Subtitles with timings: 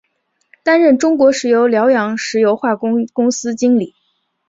[0.63, 3.93] 担任中国石油辽阳石油化工公司经理。